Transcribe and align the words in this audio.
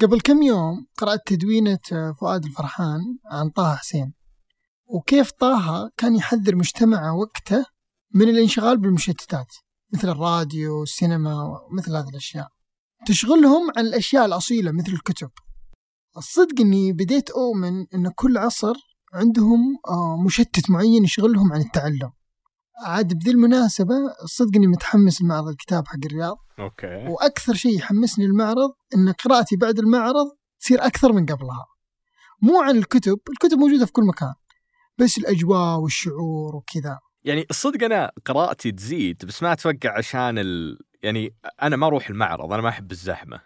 قبل 0.00 0.20
كم 0.20 0.42
يوم 0.42 0.86
قرأت 0.98 1.20
تدوينة 1.26 1.78
فؤاد 2.20 2.44
الفرحان 2.44 3.00
عن 3.26 3.50
طه 3.50 3.74
حسين. 3.74 4.14
وكيف 4.86 5.30
طه 5.30 5.90
كان 5.96 6.16
يحذر 6.16 6.56
مجتمعه 6.56 7.14
وقته 7.14 7.66
من 8.14 8.28
الانشغال 8.28 8.78
بالمشتتات 8.78 9.54
مثل 9.92 10.08
الراديو 10.08 10.80
والسينما 10.80 11.42
ومثل 11.42 11.96
هذه 11.96 12.08
الأشياء. 12.08 12.48
تشغلهم 13.06 13.72
عن 13.76 13.86
الأشياء 13.86 14.26
الأصيلة 14.26 14.72
مثل 14.72 14.92
الكتب. 14.92 15.30
الصدق 16.16 16.60
أني 16.60 16.92
بديت 16.92 17.30
أؤمن 17.30 17.86
أن 17.94 18.08
كل 18.08 18.38
عصر 18.38 18.74
عندهم 19.14 19.60
آه، 19.88 20.16
مشتت 20.26 20.70
معين 20.70 21.04
يشغلهم 21.04 21.52
عن 21.52 21.60
التعلم. 21.60 22.12
عاد 22.84 23.14
بذي 23.14 23.30
المناسبة 23.30 23.94
الصدق 24.22 24.56
اني 24.56 24.66
متحمس 24.66 25.22
لمعرض 25.22 25.48
الكتاب 25.48 25.88
حق 25.88 25.98
الرياض. 26.06 26.36
أوكي. 26.58 27.06
وأكثر 27.08 27.54
شيء 27.54 27.78
يحمسني 27.78 28.24
المعرض 28.24 28.70
إن 28.94 29.12
قراءتي 29.12 29.56
بعد 29.56 29.78
المعرض 29.78 30.26
تصير 30.60 30.86
أكثر 30.86 31.12
من 31.12 31.26
قبلها. 31.26 31.66
مو 32.42 32.62
عن 32.62 32.76
الكتب 32.76 33.18
الكتب 33.30 33.58
موجودة 33.58 33.86
في 33.86 33.92
كل 33.92 34.04
مكان 34.04 34.34
بس 34.98 35.18
الأجواء 35.18 35.78
والشعور 35.78 36.56
وكذا. 36.56 36.98
يعني 37.24 37.46
الصدق 37.50 37.84
أنا 37.84 38.12
قراءتي 38.24 38.72
تزيد 38.72 39.24
بس 39.24 39.42
ما 39.42 39.52
أتوقع 39.52 39.98
عشان 39.98 40.38
ال... 40.38 40.78
يعني 41.02 41.34
أنا 41.62 41.76
ما 41.76 41.86
أروح 41.86 42.10
المعرض 42.10 42.52
أنا 42.52 42.62
ما 42.62 42.68
أحب 42.68 42.92
الزحمة. 42.92 43.40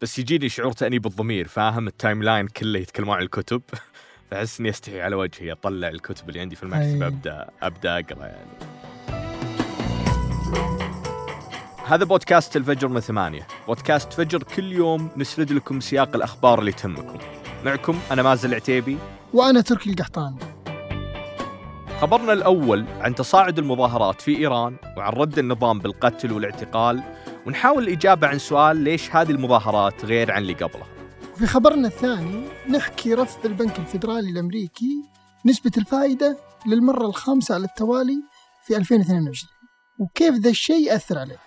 بس 0.00 0.18
يجيني 0.18 0.48
شعور 0.48 0.72
تأنيب 0.72 1.06
الضمير 1.06 1.48
فاهم؟ 1.48 1.86
ال 1.86 2.22
timeline 2.22 2.48
كله 2.48 2.78
يتكلمون 2.78 3.16
عن 3.16 3.22
الكتب. 3.22 3.62
فاحس 4.30 4.60
إني 4.60 4.70
أستحي 4.70 5.00
على 5.00 5.16
وجهي 5.16 5.52
أطلع 5.52 5.88
الكتب 5.88 6.28
اللي 6.28 6.40
عندي 6.40 6.56
في 6.56 6.62
المكتب 6.62 7.02
أي. 7.02 7.06
أبدأ 7.06 7.48
أبدأ 7.62 7.98
أقرأ 7.98 8.26
يعني. 8.26 8.50
هذا 11.86 12.04
بودكاست 12.04 12.56
الفجر 12.56 12.88
من 12.88 13.00
ثمانية. 13.00 13.46
بودكاست 13.66 14.12
فجر 14.12 14.42
كل 14.42 14.72
يوم 14.72 15.10
نسرد 15.16 15.52
لكم 15.52 15.80
سياق 15.80 16.16
الأخبار 16.16 16.58
اللي 16.58 16.72
تهمكم. 16.72 17.18
معكم 17.64 17.98
أنا 18.10 18.22
مازن 18.22 18.48
العتيبي. 18.48 18.98
وأنا 19.34 19.60
تركي 19.60 19.90
القحطاني 19.90 20.36
خبرنا 22.00 22.32
الأول 22.32 22.84
عن 23.00 23.14
تصاعد 23.14 23.58
المظاهرات 23.58 24.20
في 24.20 24.38
إيران 24.38 24.76
وعن 24.96 25.12
رد 25.12 25.38
النظام 25.38 25.78
بالقتل 25.78 26.32
والاعتقال 26.32 27.02
ونحاول 27.46 27.82
الإجابة 27.82 28.26
عن 28.26 28.38
سؤال 28.38 28.76
ليش 28.76 29.10
هذه 29.10 29.30
المظاهرات 29.30 30.04
غير 30.04 30.32
عن 30.32 30.42
اللي 30.42 30.52
قبلها. 30.52 30.99
وفي 31.40 31.48
خبرنا 31.48 31.88
الثاني 31.88 32.44
نحكي 32.68 33.14
رفض 33.14 33.46
البنك 33.46 33.78
الفيدرالي 33.78 34.30
الأمريكي 34.30 35.04
نسبة 35.46 35.70
الفائدة 35.76 36.38
للمرة 36.66 37.06
الخامسة 37.06 37.54
على 37.54 37.64
التوالي 37.64 38.22
في 38.66 38.76
2022 38.76 39.52
وكيف 39.98 40.34
ذا 40.34 40.50
الشيء 40.50 40.86
يأثر 40.86 41.18
عليك؟ 41.18 41.38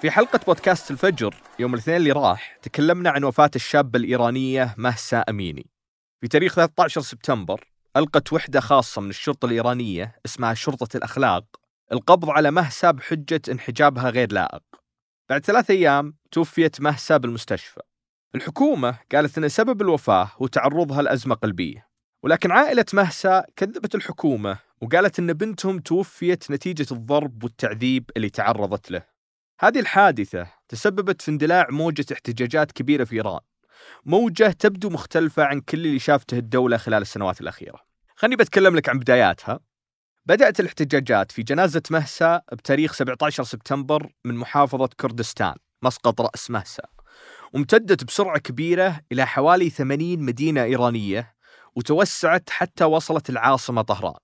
في 0.00 0.10
حلقة 0.10 0.40
بودكاست 0.46 0.90
الفجر 0.90 1.34
يوم 1.58 1.74
الاثنين 1.74 1.96
اللي 1.96 2.12
راح 2.12 2.58
تكلمنا 2.62 3.10
عن 3.10 3.24
وفاة 3.24 3.50
الشابة 3.56 3.98
الإيرانية 3.98 4.74
مهسا 4.78 5.18
أميني. 5.18 5.66
في 6.20 6.28
تاريخ 6.28 6.54
13 6.54 7.00
سبتمبر 7.00 7.68
ألقت 7.96 8.32
وحدة 8.32 8.60
خاصة 8.60 9.00
من 9.00 9.10
الشرطة 9.10 9.46
الإيرانية 9.46 10.16
اسمها 10.26 10.54
شرطة 10.54 10.96
الأخلاق 10.96 11.44
القبض 11.92 12.30
على 12.30 12.50
مهسا 12.50 12.90
بحجة 12.90 13.40
انحجابها 13.48 14.10
غير 14.10 14.32
لائق. 14.32 14.85
بعد 15.28 15.44
ثلاث 15.44 15.70
أيام 15.70 16.14
توفيت 16.30 16.80
مهسا 16.80 17.16
بالمستشفى. 17.16 17.80
الحكومة 18.34 18.98
قالت 19.12 19.38
أن 19.38 19.48
سبب 19.48 19.82
الوفاة 19.82 20.30
هو 20.36 20.46
تعرضها 20.46 21.02
لأزمة 21.02 21.34
قلبية 21.34 21.88
ولكن 22.22 22.50
عائلة 22.50 22.84
مهسا 22.92 23.44
كذبت 23.56 23.94
الحكومة 23.94 24.58
وقالت 24.80 25.18
أن 25.18 25.32
بنتهم 25.32 25.78
توفيت 25.78 26.50
نتيجة 26.50 26.86
الضرب 26.92 27.44
والتعذيب 27.44 28.10
اللي 28.16 28.30
تعرضت 28.30 28.90
له. 28.90 29.02
هذه 29.60 29.80
الحادثة 29.80 30.46
تسببت 30.68 31.22
في 31.22 31.30
اندلاع 31.30 31.66
موجة 31.70 32.06
احتجاجات 32.12 32.72
كبيرة 32.72 33.04
في 33.04 33.16
إيران 33.16 33.40
موجة 34.04 34.50
تبدو 34.58 34.90
مختلفة 34.90 35.44
عن 35.44 35.60
كل 35.60 35.86
اللي 35.86 35.98
شافته 35.98 36.38
الدولة 36.38 36.76
خلال 36.76 37.02
السنوات 37.02 37.40
الأخيرة. 37.40 37.80
خلني 38.16 38.36
بتكلم 38.36 38.76
لك 38.76 38.88
عن 38.88 38.98
بداياتها. 38.98 39.60
بدأت 40.26 40.60
الاحتجاجات 40.60 41.32
في 41.32 41.42
جنازة 41.42 41.82
مهسا 41.90 42.42
بتاريخ 42.52 42.92
17 42.92 43.44
سبتمبر 43.44 44.12
من 44.24 44.34
محافظة 44.34 44.88
كردستان 45.00 45.54
مسقط 45.82 46.20
رأس 46.20 46.50
مهسا. 46.50 46.82
وامتدت 47.52 48.04
بسرعة 48.04 48.38
كبيرة 48.38 49.00
إلى 49.12 49.26
حوالي 49.26 49.70
80 49.70 50.18
مدينة 50.18 50.62
إيرانية 50.62 51.34
وتوسعت 51.76 52.50
حتى 52.50 52.84
وصلت 52.84 53.30
العاصمة 53.30 53.82
طهران. 53.82 54.14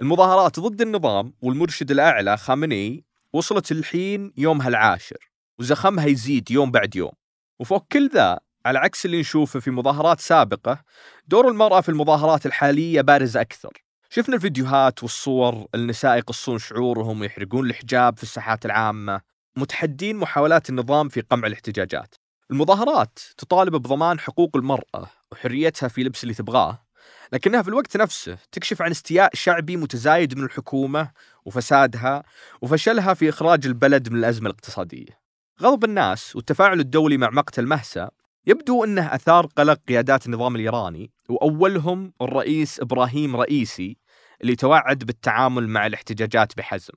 المظاهرات 0.00 0.60
ضد 0.60 0.80
النظام 0.80 1.34
والمرشد 1.42 1.90
الأعلى 1.90 2.36
خامنئي 2.36 3.04
وصلت 3.32 3.72
الحين 3.72 4.32
يومها 4.36 4.68
العاشر 4.68 5.30
وزخمها 5.58 6.06
يزيد 6.06 6.50
يوم 6.50 6.70
بعد 6.70 6.96
يوم. 6.96 7.12
وفوق 7.60 7.86
كل 7.92 8.08
ذا 8.08 8.38
على 8.66 8.78
عكس 8.78 9.06
اللي 9.06 9.20
نشوفه 9.20 9.60
في 9.60 9.70
مظاهرات 9.70 10.20
سابقة 10.20 10.84
دور 11.26 11.48
المرأة 11.48 11.80
في 11.80 11.88
المظاهرات 11.88 12.46
الحالية 12.46 13.00
بارز 13.00 13.36
أكثر. 13.36 13.91
شفنا 14.14 14.36
الفيديوهات 14.36 15.02
والصور 15.02 15.66
النساء 15.74 16.18
يقصون 16.18 16.58
شعورهم 16.58 17.20
ويحرقون 17.20 17.70
الحجاب 17.70 18.16
في 18.16 18.22
الساحات 18.22 18.66
العامة 18.66 19.20
متحدين 19.56 20.16
محاولات 20.16 20.70
النظام 20.70 21.08
في 21.08 21.20
قمع 21.20 21.46
الاحتجاجات. 21.46 22.14
المظاهرات 22.50 23.18
تطالب 23.38 23.76
بضمان 23.76 24.20
حقوق 24.20 24.56
المرأة 24.56 25.10
وحريتها 25.32 25.88
في 25.88 26.04
لبس 26.04 26.22
اللي 26.22 26.34
تبغاه 26.34 26.84
لكنها 27.32 27.62
في 27.62 27.68
الوقت 27.68 27.96
نفسه 27.96 28.38
تكشف 28.52 28.82
عن 28.82 28.90
استياء 28.90 29.30
شعبي 29.34 29.76
متزايد 29.76 30.38
من 30.38 30.44
الحكومة 30.44 31.10
وفسادها 31.44 32.22
وفشلها 32.62 33.14
في 33.14 33.28
إخراج 33.28 33.66
البلد 33.66 34.08
من 34.08 34.18
الأزمة 34.18 34.50
الاقتصادية. 34.50 35.20
غضب 35.62 35.84
الناس 35.84 36.36
والتفاعل 36.36 36.80
الدولي 36.80 37.16
مع 37.16 37.30
مقتل 37.30 37.66
مهسا 37.66 38.10
يبدو 38.46 38.84
أنه 38.84 39.14
أثار 39.14 39.46
قلق 39.46 39.80
قيادات 39.88 40.26
النظام 40.26 40.56
الإيراني 40.56 41.10
وأولهم 41.28 42.12
الرئيس 42.22 42.80
إبراهيم 42.80 43.36
رئيسي 43.36 43.96
اللي 44.42 44.56
توعد 44.56 44.98
بالتعامل 44.98 45.68
مع 45.68 45.86
الاحتجاجات 45.86 46.56
بحزم. 46.56 46.94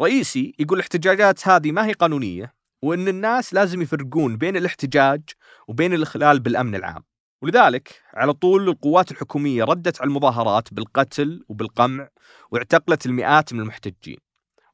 رئيسي 0.00 0.54
يقول 0.58 0.78
الاحتجاجات 0.78 1.48
هذه 1.48 1.72
ما 1.72 1.86
هي 1.86 1.92
قانونية 1.92 2.54
وأن 2.82 3.08
الناس 3.08 3.54
لازم 3.54 3.82
يفرقون 3.82 4.36
بين 4.36 4.56
الاحتجاج 4.56 5.22
وبين 5.68 5.94
الإخلال 5.94 6.40
بالأمن 6.40 6.74
العام. 6.74 7.02
ولذلك 7.42 8.02
على 8.14 8.32
طول 8.32 8.68
القوات 8.68 9.10
الحكومية 9.10 9.64
ردت 9.64 10.00
على 10.00 10.08
المظاهرات 10.08 10.74
بالقتل 10.74 11.44
وبالقمع 11.48 12.08
واعتقلت 12.50 13.06
المئات 13.06 13.52
من 13.52 13.60
المحتجين 13.60 14.18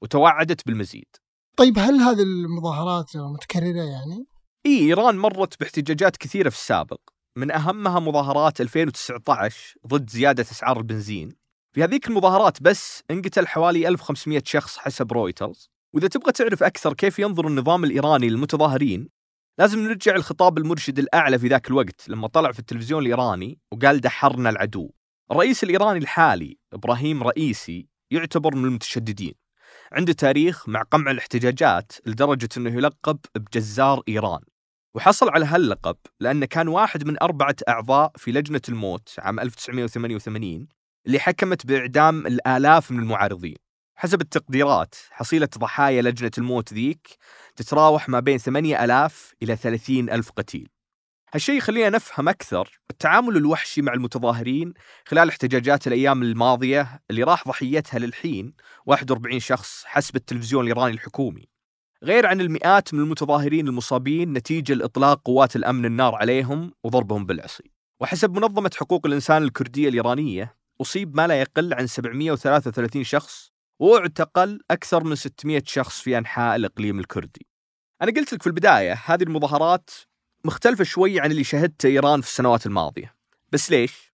وتوعدت 0.03 0.67
بالمزيد. 0.67 1.17
طيب 1.57 1.79
هل 1.79 1.95
هذه 1.95 2.23
المظاهرات 2.23 3.17
متكررة 3.17 3.83
يعني؟ 3.83 4.27
إي 4.67 4.79
إيران 4.79 5.17
مرت 5.19 5.61
باحتجاجات 5.61 6.17
كثيرة 6.17 6.49
في 6.49 6.57
السابق. 6.57 7.01
من 7.37 7.51
أهمها 7.51 8.01
مظاهرات 8.01 8.61
2019 8.61 9.75
ضد 9.87 10.11
زيادة 10.11 10.43
أسعار 10.43 10.79
البنزين. 10.79 11.48
في 11.79 11.85
هذيك 11.85 12.09
المظاهرات 12.09 12.63
بس 12.63 13.03
انقتل 13.11 13.47
حوالي 13.47 13.89
1500 13.89 14.43
شخص 14.45 14.79
حسب 14.79 15.13
رويترز. 15.13 15.71
وإذا 15.95 16.09
تبغى 16.09 16.33
تعرف 16.33 16.63
أكثر 16.63 16.95
كيف 16.95 17.19
ينظر 17.19 17.47
النظام 17.47 17.85
الإيراني 17.85 18.29
للمتظاهرين 18.29 19.09
لازم 19.59 19.79
نرجع 19.79 20.17
لخطاب 20.17 20.59
المرشد 20.59 20.99
الأعلى 20.99 21.39
في 21.39 21.49
ذاك 21.49 21.69
الوقت 21.69 22.09
لما 22.09 22.29
طلع 22.29 22.53
في 22.53 22.59
التلفزيون 22.59 23.03
الإيراني 23.03 23.59
وقال 23.73 24.01
دحرنا 24.01 24.51
العدو. 24.51 24.91
الرئيس 25.31 25.65
الإيراني 25.65 25.99
الحالي 25.99 26.59
إبراهيم 26.73 27.23
رئيسي 27.23 27.87
يعتبر 28.11 28.55
من 28.55 28.65
المتشددين. 28.65 29.35
عنده 29.93 30.13
تاريخ 30.13 30.69
مع 30.69 30.83
قمع 30.83 31.11
الاحتجاجات 31.11 31.93
لدرجة 32.07 32.49
أنه 32.57 32.71
يلقب 32.71 33.19
بجزار 33.35 34.03
إيران. 34.09 34.41
وحصل 34.95 35.29
على 35.29 35.45
هاللقب 35.45 35.97
لأنه 36.21 36.47
كان 36.47 36.69
واحد 36.69 37.05
من 37.05 37.23
أربعة 37.23 37.57
أعضاء 37.69 38.13
في 38.17 38.33
لجنة 38.33 38.63
الموت 38.69 39.15
عام 39.19 39.41
1988 39.41 40.78
اللي 41.09 41.19
حكمت 41.19 41.67
بإعدام 41.67 42.27
الآلاف 42.27 42.91
من 42.91 42.99
المعارضين. 42.99 43.57
حسب 43.97 44.21
التقديرات 44.21 44.95
حصيلة 45.11 45.49
ضحايا 45.59 46.03
لجنة 46.03 46.31
الموت 46.39 46.75
ذيك 46.75 47.17
تتراوح 47.57 48.09
ما 48.09 48.21
بين 48.21 48.39
8000 48.39 49.35
إلى 49.43 49.57
30 49.57 50.11
ألف 50.11 50.31
قتيل. 50.31 50.69
هالشيء 51.35 51.57
يخلينا 51.57 51.91
نفهم 51.91 52.29
أكثر 52.29 52.81
التعامل 52.91 53.37
الوحشي 53.37 53.83
مع 53.83 53.95
المتظاهرين 53.95 54.75
خلال 55.07 55.29
احتجاجات 55.29 55.87
الأيام 55.87 56.23
الماضية 56.23 57.01
اللي 57.11 57.23
راح 57.23 57.49
ضحيتها 57.49 57.99
للحين 57.99 58.55
41 58.87 59.41
شخص 59.41 59.85
حسب 59.85 60.17
التلفزيون 60.17 60.63
الإيراني 60.63 60.95
الحكومي. 60.95 61.49
غير 62.03 62.27
عن 62.27 62.41
المئات 62.41 62.95
من 62.95 63.01
المتظاهرين 63.01 63.69
المصابين 63.69 64.33
نتيجة 64.33 64.75
لإطلاق 64.75 65.21
قوات 65.25 65.57
الأمن 65.57 65.85
النار 65.85 66.15
عليهم 66.15 66.73
وضربهم 66.85 67.27
بالعصي. 67.27 67.71
وحسب 68.01 68.39
منظمة 68.39 68.71
حقوق 68.77 69.07
الإنسان 69.07 69.43
الكردية 69.43 69.89
الإيرانية 69.89 70.58
أصيب 70.81 71.17
ما 71.17 71.27
لا 71.27 71.41
يقل 71.41 71.75
عن 71.75 71.87
733 71.87 73.05
شخص 73.05 73.53
واعتقل 73.79 74.61
أكثر 74.71 75.05
من 75.05 75.15
600 75.15 75.63
شخص 75.67 76.01
في 76.01 76.19
أنحاء 76.19 76.57
الإقليم 76.57 76.99
الكردي. 76.99 77.47
أنا 78.03 78.13
قلت 78.13 78.33
لك 78.33 78.43
في 78.43 78.47
البداية 78.47 79.03
هذه 79.05 79.23
المظاهرات 79.23 79.91
مختلفة 80.45 80.85
شوي 80.85 81.21
عن 81.21 81.31
اللي 81.31 81.45
شهدته 81.45 81.87
إيران 81.87 82.21
في 82.21 82.29
السنوات 82.29 82.67
الماضية. 82.67 83.15
بس 83.53 83.71
ليش؟ 83.71 84.13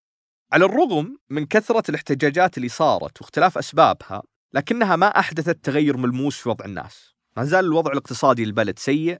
على 0.52 0.64
الرغم 0.64 1.16
من 1.30 1.46
كثرة 1.46 1.82
الاحتجاجات 1.88 2.56
اللي 2.56 2.68
صارت 2.68 3.20
واختلاف 3.20 3.58
أسبابها 3.58 4.22
لكنها 4.52 4.96
ما 4.96 5.06
أحدثت 5.06 5.64
تغير 5.64 5.96
ملموس 5.96 6.38
في 6.38 6.48
وضع 6.48 6.64
الناس. 6.64 7.14
ما 7.36 7.44
زال 7.44 7.64
الوضع 7.64 7.92
الاقتصادي 7.92 8.44
للبلد 8.44 8.78
سيء 8.78 9.18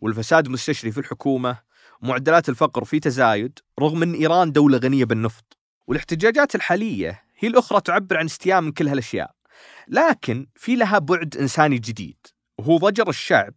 والفساد 0.00 0.48
مستشري 0.48 0.92
في 0.92 1.00
الحكومة 1.00 1.58
ومعدلات 2.02 2.48
الفقر 2.48 2.84
في 2.84 3.00
تزايد 3.00 3.58
رغم 3.80 4.02
أن 4.02 4.14
إيران 4.14 4.52
دولة 4.52 4.78
غنية 4.78 5.04
بالنفط. 5.04 5.55
والاحتجاجات 5.86 6.54
الحالية 6.54 7.22
هي 7.38 7.48
الأخرى 7.48 7.80
تعبر 7.80 8.16
عن 8.16 8.24
استياء 8.24 8.60
من 8.60 8.72
كل 8.72 8.88
هالأشياء. 8.88 9.30
لكن 9.88 10.46
في 10.54 10.76
لها 10.76 10.98
بعد 10.98 11.36
إنساني 11.36 11.78
جديد 11.78 12.26
وهو 12.58 12.78
ضجر 12.78 13.08
الشعب 13.08 13.54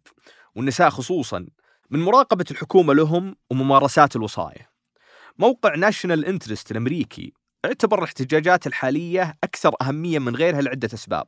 والنساء 0.54 0.90
خصوصا 0.90 1.46
من 1.90 2.00
مراقبة 2.00 2.44
الحكومة 2.50 2.94
لهم 2.94 3.36
وممارسات 3.50 4.16
الوصاية 4.16 4.70
موقع 5.38 5.74
ناشونال 5.74 6.24
انترست 6.24 6.70
الأمريكي 6.70 7.32
اعتبر 7.64 7.98
الاحتجاجات 7.98 8.66
الحالية 8.66 9.36
أكثر 9.44 9.74
أهمية 9.82 10.18
من 10.18 10.36
غيرها 10.36 10.60
لعدة 10.60 10.88
أسباب. 10.94 11.26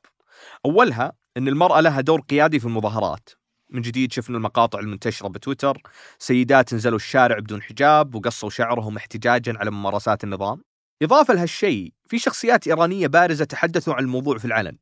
أولها 0.66 1.12
أن 1.37 1.49
المرأة 1.49 1.81
لها 1.81 2.00
دور 2.00 2.20
قيادي 2.20 2.60
في 2.60 2.66
المظاهرات. 2.66 3.28
من 3.70 3.81
جديد 3.81 4.12
شفنا 4.12 4.37
المقاطع 4.37 4.78
المنتشرة 4.78 5.28
بتويتر 5.28 5.82
سيدات 6.19 6.75
نزلوا 6.75 6.96
الشارع 6.96 7.38
بدون 7.38 7.62
حجاب 7.62 8.14
وقصوا 8.14 8.50
شعرهم 8.50 8.96
احتجاجا 8.96 9.58
على 9.58 9.70
ممارسات 9.70 10.25
النظام. 10.25 10.62
إضافة 11.02 11.34
لهالشيء 11.34 11.93
في 12.08 12.19
شخصيات 12.19 12.66
إيرانية 12.66 13.06
بارزة 13.06 13.44
تحدثوا 13.44 13.94
عن 13.94 14.02
الموضوع 14.02 14.38
في 14.38 14.44
العلن. 14.44 14.78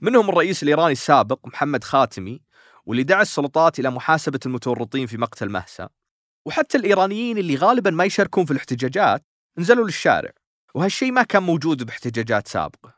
منهم 0.00 0.28
الرئيس 0.28 0.62
الإيراني 0.62 0.92
السابق 0.92 1.46
محمد 1.46 1.84
خاتمي 1.84 2.40
واللي 2.86 3.02
دعا 3.02 3.22
السلطات 3.22 3.78
إلى 3.78 3.90
محاسبة 3.90 4.40
المتورطين 4.46 5.06
في 5.06 5.16
مقتل 5.16 5.48
مهسا. 5.48 5.88
وحتى 6.46 6.78
الإيرانيين 6.78 7.38
اللي 7.38 7.56
غالبا 7.56 7.90
ما 7.90 8.04
يشاركون 8.04 8.44
في 8.44 8.50
الاحتجاجات 8.50 9.24
نزلوا 9.58 9.84
للشارع. 9.84 10.30
وهالشيء 10.74 11.12
ما 11.12 11.22
كان 11.22 11.42
موجود 11.42 11.82
باحتجاجات 11.82 12.48
سابقة. 12.48 12.94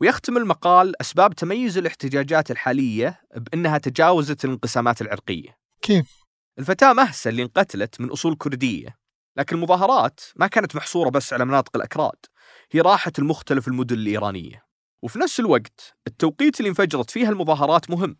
ويختم 0.00 0.36
المقال 0.36 1.00
أسباب 1.00 1.34
تميز 1.34 1.78
الاحتجاجات 1.78 2.50
الحالية 2.50 3.20
بأنها 3.36 3.78
تجاوزت 3.78 4.44
الانقسامات 4.44 5.02
العرقية. 5.02 5.58
كيف؟ 5.82 6.24
الفتاة 6.58 6.92
مهسا 6.92 7.30
اللي 7.30 7.42
انقتلت 7.42 8.00
من 8.00 8.10
أصول 8.10 8.36
كردية. 8.36 8.98
لكن 9.38 9.56
المظاهرات 9.56 10.20
ما 10.36 10.46
كانت 10.46 10.76
محصورة 10.76 11.10
بس 11.10 11.32
على 11.32 11.44
مناطق 11.44 11.76
الأكراد. 11.76 12.16
هي 12.72 12.80
راحت 12.80 13.18
المختلف 13.18 13.68
المدن 13.68 13.96
الإيرانية. 13.96 14.64
وفي 15.02 15.18
نفس 15.18 15.40
الوقت 15.40 15.96
التوقيت 16.06 16.60
اللي 16.60 16.68
انفجرت 16.68 17.10
فيها 17.10 17.30
المظاهرات 17.30 17.90
مهم. 17.90 18.16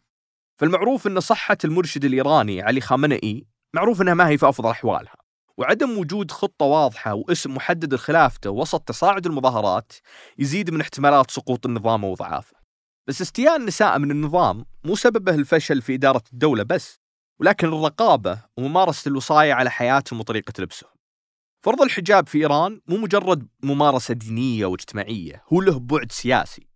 فالمعروف 0.59 1.07
أن 1.07 1.21
صحة 1.21 1.59
المرشد 1.65 2.05
الإيراني 2.05 2.63
علي 2.63 2.81
خامنئي 2.81 3.47
معروف 3.75 4.03
أنها 4.03 4.15
ما 4.15 4.29
هي 4.29 4.39
في 4.39 4.49
أفضل 4.49 4.71
أحوالها. 4.71 5.15
وعدم 5.59 5.99
وجود 5.99 6.31
خطة 6.31 6.67
واضحة 6.67 7.15
واسم 7.15 7.55
محدد 7.55 7.95
لخلافته 7.95 8.51
وسط 8.51 8.81
تصاعد 8.81 9.27
المظاهرات 9.27 9.93
يزيد 10.39 10.71
من 10.71 10.81
احتمالات 10.81 11.31
سقوط 11.31 11.67
النظام 11.67 12.05
وضعافه 12.05 12.57
بس 13.07 13.23
استياء 13.23 13.57
النساء 13.57 13.99
من 13.99 14.11
النظام 14.11 14.65
مو 14.85 14.97
سببه 14.97 15.35
الفشل 15.35 15.83
في 15.83 15.95
إدارة 15.95 16.23
الدولة 16.33 16.63
بس 16.63 17.01
ولكن 17.41 17.69
الرقابة 17.69 18.39
وممارسة 18.57 19.09
الوصاية 19.09 19.53
على 19.53 19.71
حياتهم 19.71 20.21
وطريقة 20.21 20.53
لبسهم. 20.59 20.98
فرض 21.61 21.83
الحجاب 21.83 22.29
في 22.29 22.39
إيران 22.39 22.81
مو 22.87 22.97
مجرد 22.97 23.49
ممارسة 23.63 24.15
دينية 24.15 24.67
واجتماعية 24.67 25.43
هو 25.53 25.61
له 25.61 25.79
بعد 25.79 26.13
سياسي. 26.13 26.69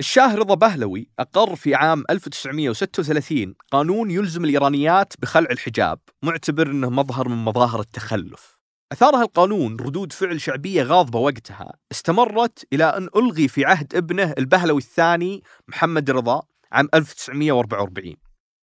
الشاه 0.00 0.34
رضا 0.34 0.54
بهلوي 0.54 1.08
أقر 1.18 1.56
في 1.56 1.74
عام 1.74 2.04
1936 2.10 3.54
قانون 3.70 4.10
يلزم 4.10 4.44
الإيرانيات 4.44 5.12
بخلع 5.18 5.50
الحجاب 5.50 5.98
معتبر 6.22 6.70
أنه 6.70 6.90
مظهر 6.90 7.28
من 7.28 7.44
مظاهر 7.44 7.80
التخلف. 7.80 8.58
أثار 8.92 9.16
هالقانون 9.16 9.76
ردود 9.80 10.12
فعل 10.12 10.40
شعبية 10.40 10.82
غاضبة 10.82 11.18
وقتها 11.18 11.72
استمرت 11.92 12.66
إلى 12.72 12.84
أن 12.84 13.08
ألغي 13.16 13.48
في 13.48 13.64
عهد 13.64 13.94
ابنه 13.94 14.34
البهلوي 14.38 14.80
الثاني 14.80 15.42
محمد 15.68 16.10
رضا 16.10 16.42
عام 16.72 16.88
1944 16.94 18.14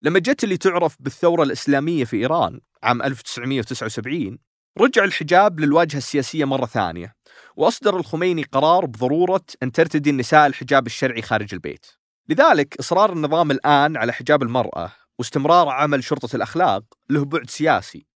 لما 0.02 0.20
جت 0.20 0.44
اللي 0.44 0.58
تعرف 0.58 0.96
بالثورة 1.00 1.44
الإسلامية 1.44 2.06
في 2.06 2.18
إيران 2.18 2.60
عام 2.84 3.02
1979 3.02 4.38
رجع 4.80 5.04
الحجاب 5.04 5.60
للواجهة 5.60 5.98
السياسية 5.98 6.46
مرة 6.46 6.66
ثانية 6.66 7.16
وأصدر 7.56 7.98
الخميني 7.98 8.44
قرار 8.44 8.86
بضرورة 8.86 9.44
أن 9.64 9.72
ترتدي 9.72 10.10
النساء 10.10 10.48
الحجاب 10.48 10.86
الشرعي 10.86 11.22
خارج 11.22 11.54
البيت. 11.54 11.86
لذلك 12.30 12.78
إصرار 12.80 13.14
النظام 13.14 13.52
الآن 13.52 13.98
على 13.98 14.14
حجاب 14.14 14.44
المرأة 14.44 14.92
واستمرار 15.20 15.70
عمل 15.70 16.04
شرطة 16.04 16.36
الأخلاق 16.36 16.84
له 17.10 17.26
بعد 17.26 17.50
سياسي. 17.50 18.08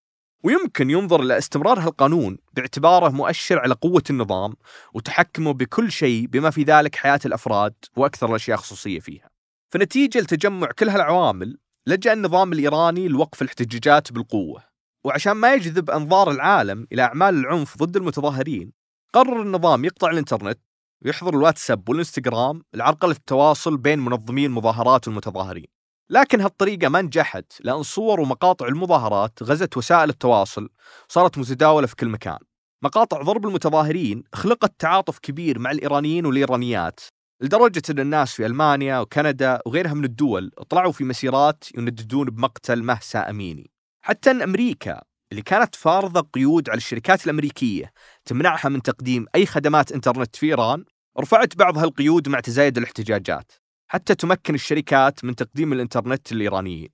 ويمكن 0.44 0.90
ينظر 0.90 1.22
إلى 1.22 1.38
استمرار 1.38 1.78
هالقانون 1.78 2.38
باعتباره 2.52 3.08
مؤشر 3.08 3.58
على 3.58 3.74
قوة 3.74 4.02
النظام 4.10 4.54
وتحكمه 4.94 5.52
بكل 5.52 5.92
شيء 5.92 6.26
بما 6.26 6.50
في 6.50 6.62
ذلك 6.62 6.96
حياة 6.96 7.20
الأفراد 7.26 7.74
وأكثر 7.96 8.30
الأشياء 8.30 8.56
خصوصية 8.56 9.00
فيها. 9.00 9.30
فنتيجة 9.70 10.18
لتجمع 10.18 10.68
كل 10.78 10.88
هالعوامل 10.88 11.58
لجأ 11.86 12.12
النظام 12.12 12.52
الإيراني 12.52 13.08
لوقف 13.08 13.42
الاحتجاجات 13.42 14.12
بالقوة. 14.12 14.71
وعشان 15.04 15.32
ما 15.32 15.54
يجذب 15.54 15.90
أنظار 15.90 16.30
العالم 16.30 16.86
إلى 16.92 17.02
أعمال 17.02 17.34
العنف 17.34 17.76
ضد 17.76 17.96
المتظاهرين 17.96 18.72
قرر 19.14 19.42
النظام 19.42 19.84
يقطع 19.84 20.10
الإنترنت 20.10 20.58
ويحظر 21.04 21.34
الواتساب 21.34 21.88
والإنستغرام 21.88 22.62
لعرقلة 22.74 23.12
التواصل 23.12 23.76
بين 23.76 23.98
منظمي 23.98 24.46
المظاهرات 24.46 25.08
والمتظاهرين. 25.08 25.66
لكن 26.10 26.40
هالطريقة 26.40 26.88
ما 26.88 27.02
نجحت 27.02 27.52
لأن 27.60 27.82
صور 27.82 28.20
ومقاطع 28.20 28.66
المظاهرات 28.66 29.42
غزت 29.42 29.76
وسائل 29.76 30.10
التواصل 30.10 30.68
صارت 31.08 31.38
متداولة 31.38 31.86
في 31.86 31.96
كل 31.96 32.08
مكان. 32.08 32.38
مقاطع 32.82 33.22
ضرب 33.22 33.46
المتظاهرين 33.46 34.24
خلقت 34.34 34.74
تعاطف 34.78 35.18
كبير 35.18 35.58
مع 35.58 35.70
الإيرانيين 35.70 36.26
والإيرانيات 36.26 37.00
لدرجة 37.40 37.82
أن 37.90 37.98
الناس 37.98 38.32
في 38.32 38.46
ألمانيا 38.46 38.98
وكندا 38.98 39.60
وغيرها 39.66 39.94
من 39.94 40.04
الدول 40.04 40.50
طلعوا 40.68 40.92
في 40.92 41.04
مسيرات 41.04 41.64
ينددون 41.78 42.30
بمقتل 42.30 42.82
مهسا 42.82 43.30
أميني. 43.30 43.71
حتى 44.02 44.30
أن 44.30 44.42
أمريكا 44.42 45.02
اللي 45.32 45.42
كانت 45.42 45.74
فارضة 45.74 46.20
قيود 46.20 46.70
على 46.70 46.76
الشركات 46.76 47.24
الأمريكية 47.24 47.92
تمنعها 48.24 48.68
من 48.68 48.82
تقديم 48.82 49.26
أي 49.34 49.46
خدمات 49.46 49.92
إنترنت 49.92 50.36
في 50.36 50.46
إيران 50.46 50.84
رفعت 51.20 51.56
بعض 51.56 51.78
هالقيود 51.78 52.28
مع 52.28 52.40
تزايد 52.40 52.78
الاحتجاجات 52.78 53.52
حتى 53.86 54.14
تمكن 54.14 54.54
الشركات 54.54 55.24
من 55.24 55.34
تقديم 55.34 55.72
الإنترنت 55.72 56.32
للإيرانيين. 56.32 56.88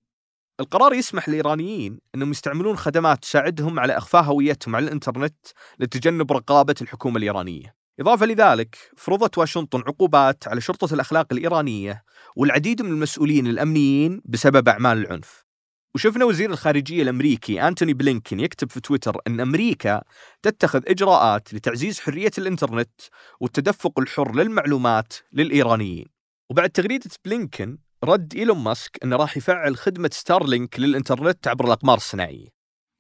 القرار 0.60 0.94
يسمح 0.94 1.28
للإيرانيين 1.28 1.98
أنهم 2.14 2.30
يستعملون 2.30 2.76
خدمات 2.76 3.22
تساعدهم 3.22 3.80
على 3.80 3.98
إخفاء 3.98 4.22
هويتهم 4.22 4.76
على 4.76 4.86
الإنترنت 4.86 5.46
لتجنب 5.78 6.32
رقابة 6.32 6.74
الحكومة 6.82 7.16
الإيرانية. 7.16 7.74
إضافة 8.00 8.26
لذلك 8.26 8.76
فرضت 8.96 9.38
واشنطن 9.38 9.80
عقوبات 9.86 10.48
على 10.48 10.60
شرطة 10.60 10.94
الأخلاق 10.94 11.26
الإيرانية 11.32 12.04
والعديد 12.36 12.82
من 12.82 12.90
المسؤولين 12.90 13.46
الأمنيين 13.46 14.22
بسبب 14.24 14.68
أعمال 14.68 14.98
العنف. 14.98 15.47
وشفنا 15.94 16.24
وزير 16.24 16.50
الخارجية 16.50 17.02
الأمريكي 17.02 17.68
أنتوني 17.68 17.94
بلينكين 17.94 18.40
يكتب 18.40 18.70
في 18.70 18.80
تويتر 18.80 19.20
أن 19.26 19.40
أمريكا 19.40 20.02
تتخذ 20.42 20.82
إجراءات 20.86 21.54
لتعزيز 21.54 22.00
حرية 22.00 22.30
الإنترنت 22.38 23.00
والتدفق 23.40 23.98
الحر 23.98 24.34
للمعلومات 24.34 25.12
للإيرانيين. 25.32 26.06
وبعد 26.50 26.70
تغريدة 26.70 27.10
بلينكين 27.24 27.78
رد 28.04 28.34
إيلون 28.34 28.58
ماسك 28.58 28.98
أنه 29.04 29.16
راح 29.16 29.36
يفعل 29.36 29.76
خدمة 29.76 30.10
ستارلينك 30.12 30.80
للإنترنت 30.80 31.48
عبر 31.48 31.64
الأقمار 31.64 31.96
الصناعية. 31.96 32.48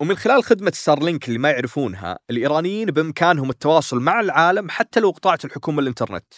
ومن 0.00 0.16
خلال 0.16 0.44
خدمة 0.44 0.72
ستارلينك 0.74 1.28
اللي 1.28 1.38
ما 1.38 1.50
يعرفونها 1.50 2.18
الإيرانيين 2.30 2.90
بإمكانهم 2.90 3.50
التواصل 3.50 4.00
مع 4.00 4.20
العالم 4.20 4.70
حتى 4.70 5.00
لو 5.00 5.10
قطعت 5.10 5.44
الحكومة 5.44 5.80
الإنترنت. 5.80 6.34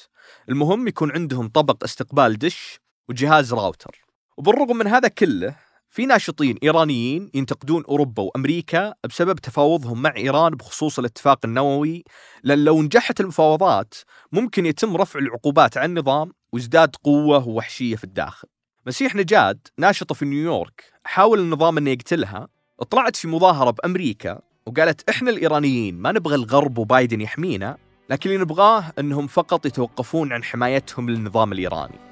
المهم 0.48 0.88
يكون 0.88 1.12
عندهم 1.12 1.48
طبق 1.48 1.84
استقبال 1.84 2.38
دش 2.38 2.80
وجهاز 3.08 3.54
راوتر. 3.54 4.04
وبالرغم 4.36 4.76
من 4.76 4.86
هذا 4.86 5.08
كله 5.08 5.69
في 5.90 6.06
ناشطين 6.06 6.56
إيرانيين 6.62 7.30
ينتقدون 7.34 7.84
أوروبا 7.88 8.22
وأمريكا 8.22 8.94
بسبب 9.08 9.38
تفاوضهم 9.38 10.02
مع 10.02 10.12
إيران 10.16 10.54
بخصوص 10.54 10.98
الاتفاق 10.98 11.38
النووي. 11.44 12.04
لأن 12.42 12.64
لو 12.64 12.82
نجحت 12.82 13.20
المفاوضات 13.20 13.94
ممكن 14.32 14.66
يتم 14.66 14.96
رفع 14.96 15.18
العقوبات 15.18 15.76
عن 15.76 15.88
النظام 15.90 16.32
وازداد 16.52 16.96
قوة 17.04 17.48
ووحشية 17.48 17.96
في 17.96 18.04
الداخل. 18.04 18.48
مسيح 18.86 19.14
نجاد 19.14 19.68
ناشطة 19.78 20.14
في 20.14 20.24
نيويورك 20.24 20.84
حاول 21.04 21.38
النظام 21.38 21.78
أنه 21.78 21.90
يقتلها. 21.90 22.48
طلعت 22.90 23.16
في 23.16 23.28
مظاهرة 23.28 23.70
بأمريكا 23.70 24.40
وقالت 24.66 25.08
إحنا 25.08 25.30
الإيرانيين 25.30 25.98
ما 25.98 26.12
نبغى 26.12 26.34
الغرب 26.34 26.78
وبايدن 26.78 27.20
يحمينا 27.20 27.76
لكن 28.10 28.30
اللي 28.30 28.42
نبغاه 28.42 28.92
أنهم 28.98 29.26
فقط 29.26 29.66
يتوقفون 29.66 30.32
عن 30.32 30.44
حمايتهم 30.44 31.10
للنظام 31.10 31.52
الإيراني. 31.52 32.09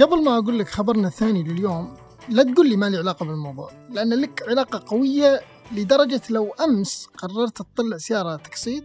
قبل 0.00 0.24
ما 0.24 0.38
أقول 0.38 0.58
لك 0.58 0.68
خبرنا 0.68 1.08
الثاني 1.08 1.42
لليوم 1.42 1.96
لا 2.28 2.42
تقول 2.42 2.68
لي 2.68 2.76
ما 2.76 2.90
لي 2.90 2.96
علاقة 2.96 3.26
بالموضوع 3.26 3.70
لأن 3.90 4.14
لك 4.14 4.42
علاقة 4.48 4.84
قوية 4.86 5.40
لدرجة 5.72 6.20
لو 6.30 6.50
أمس 6.50 7.06
قررت 7.06 7.62
تطلع 7.62 7.96
سيارة 7.96 8.36
تقسيط 8.36 8.84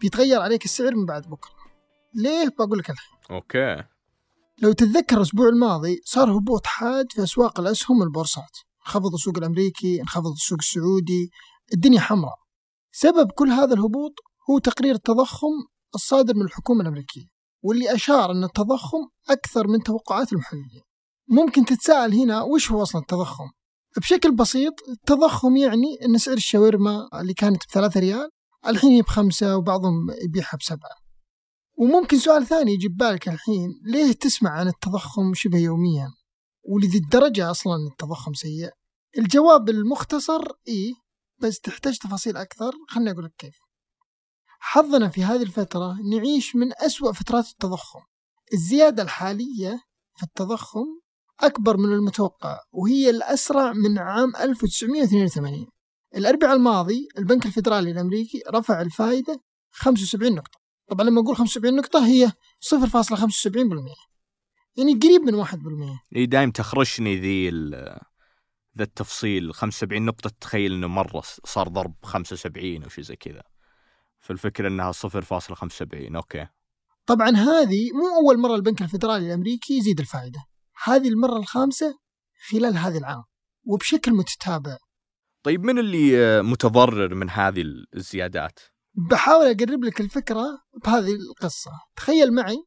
بيتغير 0.00 0.40
عليك 0.40 0.64
السعر 0.64 0.94
من 0.94 1.06
بعد 1.06 1.22
بكرة. 1.22 1.50
ليه؟ 2.14 2.48
بقول 2.58 2.78
لك 2.78 2.90
الحين. 2.90 3.18
أوكي. 3.30 3.84
لو 4.62 4.72
تتذكر 4.72 5.16
الأسبوع 5.16 5.48
الماضي 5.48 6.00
صار 6.04 6.38
هبوط 6.38 6.66
حاد 6.66 7.12
في 7.12 7.22
أسواق 7.22 7.60
الأسهم 7.60 8.00
والبورصات. 8.00 8.56
انخفض 8.86 9.14
السوق 9.14 9.38
الأمريكي 9.38 10.00
انخفض 10.00 10.32
السوق 10.32 10.58
السعودي 10.58 11.30
الدنيا 11.74 12.00
حمراء. 12.00 12.38
سبب 12.92 13.30
كل 13.30 13.48
هذا 13.48 13.74
الهبوط 13.74 14.12
هو 14.50 14.58
تقرير 14.58 14.94
التضخم 14.94 15.52
الصادر 15.94 16.34
من 16.34 16.42
الحكومة 16.42 16.82
الأمريكية. 16.82 17.35
واللي 17.62 17.94
أشار 17.94 18.30
أن 18.30 18.44
التضخم 18.44 18.98
أكثر 19.30 19.68
من 19.68 19.82
توقعات 19.82 20.32
المحللين 20.32 20.82
ممكن 21.28 21.64
تتساءل 21.64 22.14
هنا 22.14 22.42
وش 22.42 22.70
هو 22.72 22.82
أصلا 22.82 23.00
التضخم؟ 23.00 23.50
بشكل 23.96 24.34
بسيط 24.34 24.74
التضخم 24.88 25.56
يعني 25.56 25.98
أن 26.04 26.18
سعر 26.18 26.36
الشاورما 26.36 27.08
اللي 27.20 27.34
كانت 27.34 27.62
بثلاثة 27.68 28.00
ريال 28.00 28.30
الحين 28.66 28.90
هي 28.90 29.02
بخمسة 29.02 29.56
وبعضهم 29.56 30.10
يبيعها 30.24 30.56
بسبعة. 30.60 30.96
وممكن 31.78 32.18
سؤال 32.18 32.46
ثاني 32.46 32.72
يجي 32.72 32.88
ببالك 32.88 33.28
الحين 33.28 33.80
ليه 33.84 34.12
تسمع 34.12 34.50
عن 34.50 34.68
التضخم 34.68 35.34
شبه 35.34 35.58
يوميا؟ 35.58 36.08
ولذي 36.68 36.98
الدرجة 36.98 37.50
أصلا 37.50 37.74
التضخم 37.92 38.34
سيء؟ 38.34 38.70
الجواب 39.18 39.68
المختصر 39.68 40.42
إيه 40.68 40.94
بس 41.42 41.60
تحتاج 41.60 41.98
تفاصيل 41.98 42.36
أكثر 42.36 42.72
خلني 42.88 43.10
أقول 43.10 43.24
لك 43.24 43.34
كيف. 43.38 43.65
حظنا 44.58 45.08
في 45.08 45.24
هذه 45.24 45.42
الفترة 45.42 45.96
نعيش 46.12 46.56
من 46.56 46.72
أسوأ 46.72 47.12
فترات 47.12 47.48
التضخم. 47.48 48.00
الزيادة 48.52 49.02
الحالية 49.02 49.80
في 50.16 50.22
التضخم 50.22 50.86
أكبر 51.40 51.76
من 51.76 51.92
المتوقع 51.92 52.60
وهي 52.72 53.10
الأسرع 53.10 53.72
من 53.72 53.98
عام 53.98 54.36
1982 54.36 55.66
الأربعاء 56.16 56.56
الماضي 56.56 57.08
البنك 57.18 57.46
الفيدرالي 57.46 57.90
الأمريكي 57.90 58.42
رفع 58.50 58.80
الفائدة 58.80 59.40
75 59.70 60.34
نقطة. 60.34 60.58
طبعا 60.88 61.06
لما 61.06 61.20
أقول 61.20 61.36
75 61.36 61.76
نقطة 61.76 62.06
هي 62.06 62.32
0.75% 62.60 63.96
يعني 64.76 64.94
قريب 64.94 65.20
من 65.20 65.44
1% 65.44 65.56
إي 66.16 66.26
دايم 66.26 66.50
تخرشني 66.50 67.16
ذي 67.16 67.50
ذا 68.78 68.84
التفصيل. 68.84 69.52
75 69.52 70.02
نقطة 70.02 70.30
تخيل 70.40 70.72
إنه 70.72 70.86
مرة 70.86 71.22
صار 71.44 71.68
ضرب 71.68 71.94
75 72.02 72.82
أو 72.82 72.88
شيء 72.88 73.04
زي 73.04 73.16
كذا. 73.16 73.42
فالفكرة 74.20 74.68
إنها 74.68 74.92
0.75 74.92 76.16
okay. 76.16 76.46
طبعا 77.06 77.30
هذه 77.30 77.92
مو 77.92 78.16
أول 78.16 78.38
مرة 78.38 78.54
البنك 78.54 78.82
الفيدرالي 78.82 79.26
الأمريكي 79.26 79.78
يزيد 79.78 80.00
الفائدة. 80.00 80.44
هذه 80.84 81.08
المرة 81.08 81.36
الخامسة 81.36 81.98
خلال 82.50 82.76
هذا 82.76 82.98
العام 82.98 83.24
وبشكل 83.64 84.12
متتابع. 84.12 84.76
طيب 85.42 85.64
من 85.64 85.78
اللي 85.78 86.42
متضرر 86.42 87.14
من 87.14 87.30
هذه 87.30 87.64
الزيادات؟ 87.94 88.58
بحاول 89.10 89.46
أقرب 89.46 89.84
لك 89.84 90.00
الفكرة 90.00 90.46
بهذه 90.84 91.14
القصة. 91.14 91.70
تخيل 91.96 92.34
معي 92.34 92.64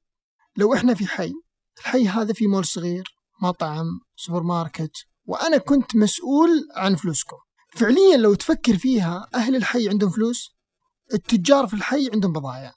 لو 0.58 0.74
إحنا 0.74 0.94
في 0.94 1.08
حي 1.08 1.34
الحي 1.79 2.08
هذا 2.08 2.34
في 2.34 2.48
مول 2.48 2.65
صغير 2.65 3.15
مطعم 3.41 3.86
سوبر 4.15 4.44
ماركت 4.44 4.91
وأنا 5.25 5.58
كنت 5.58 5.96
مسؤول 5.96 6.50
عن 6.75 6.96
فلوسكم. 6.96 7.38
فعليا 7.75 8.18
لو 8.18 8.34
تفكر 8.34 8.77
فيها 8.77 9.27
أهل 9.34 9.56
الحي 9.56 9.89
عندهم 9.89 10.10
فلوس؟ 10.10 10.58
التجار 11.13 11.67
في 11.67 11.73
الحي 11.73 12.09
عندهم 12.13 12.33
بضائع 12.33 12.73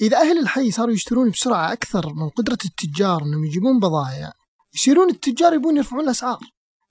إذا 0.00 0.20
أهل 0.20 0.38
الحي 0.38 0.70
صاروا 0.70 0.94
يشترون 0.94 1.30
بسرعة 1.30 1.72
أكثر 1.72 2.14
من 2.14 2.28
قدرة 2.28 2.58
التجار 2.64 3.22
أنهم 3.22 3.44
يجيبون 3.44 3.78
بضائع 3.78 4.32
يصيرون 4.74 5.10
التجار 5.10 5.54
يبون 5.54 5.76
يرفعون 5.76 6.04
الأسعار. 6.04 6.40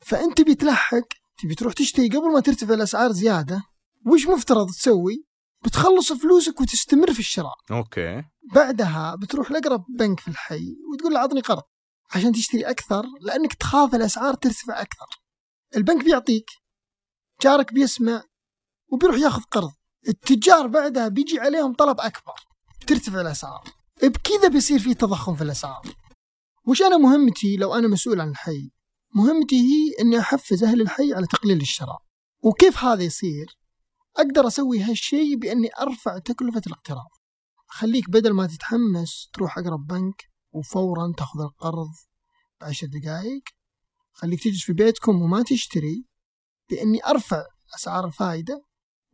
فأنت 0.05 0.41
بتلحق 0.41 1.07
تبي 1.43 1.55
تروح 1.55 1.73
تشتري 1.73 2.09
قبل 2.09 2.33
ما 2.33 2.39
ترتفع 2.39 2.73
الأسعار 2.73 3.11
زيادة 3.11 3.61
وش 4.07 4.27
مفترض 4.27 4.67
تسوي؟ 4.69 5.25
بتخلص 5.65 6.13
فلوسك 6.13 6.61
وتستمر 6.61 7.13
في 7.13 7.19
الشراء. 7.19 7.55
أوكي. 7.71 8.23
بعدها 8.53 9.15
بتروح 9.15 9.51
لأقرب 9.51 9.85
بنك 9.99 10.19
في 10.19 10.27
الحي 10.27 10.75
وتقول 10.93 11.13
له 11.13 11.19
أعطني 11.19 11.41
قرض 11.41 11.63
عشان 12.15 12.31
تشتري 12.31 12.61
أكثر 12.63 13.03
لأنك 13.21 13.53
تخاف 13.53 13.95
الأسعار 13.95 14.33
ترتفع 14.33 14.81
أكثر. 14.81 15.05
البنك 15.75 16.03
بيعطيك 16.03 16.45
جارك 17.41 17.73
بيسمع 17.73 18.23
وبيروح 18.91 19.17
ياخذ 19.17 19.41
قرض. 19.41 19.71
التجار 20.07 20.67
بعدها 20.67 21.07
بيجي 21.07 21.39
عليهم 21.39 21.73
طلب 21.73 21.99
أكبر 21.99 22.33
بترتفع 22.81 23.21
الأسعار. 23.21 23.63
بكذا 24.03 24.47
بيصير 24.47 24.79
في 24.79 24.93
تضخم 24.93 25.35
في 25.35 25.43
الأسعار. 25.43 25.95
وش 26.67 26.81
أنا 26.81 26.97
مهمتي 26.97 27.57
لو 27.57 27.73
أنا 27.73 27.87
مسؤول 27.87 28.21
عن 28.21 28.29
الحي؟ 28.29 28.71
مهمتي 29.15 29.55
هي 29.55 30.01
أني 30.01 30.19
أحفز 30.19 30.63
أهل 30.63 30.81
الحي 30.81 31.13
على 31.13 31.27
تقليل 31.27 31.61
الشراء. 31.61 31.97
وكيف 32.43 32.77
هذا 32.77 33.03
يصير؟ 33.03 33.57
أقدر 34.17 34.47
أسوي 34.47 34.81
هالشيء 34.81 35.35
بأني 35.35 35.69
أرفع 35.81 36.17
تكلفة 36.17 36.61
الاقتراض. 36.67 37.09
خليك 37.67 38.09
بدل 38.09 38.33
ما 38.33 38.47
تتحمس 38.47 39.29
تروح 39.33 39.57
أقرب 39.57 39.87
بنك 39.87 40.29
وفورا 40.51 41.13
تأخذ 41.17 41.41
القرض 41.41 41.91
بعشر 42.61 42.87
دقائق 42.87 43.43
خليك 44.11 44.43
تجلس 44.43 44.63
في 44.63 44.73
بيتكم 44.73 45.21
وما 45.21 45.43
تشتري 45.43 46.05
بإني 46.69 47.05
أرفع 47.05 47.43
أسعار 47.75 48.05
الفائدة 48.05 48.65